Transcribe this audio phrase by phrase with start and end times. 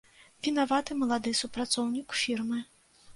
[0.45, 2.59] Вінаваты малады супрацоўнік фірмы.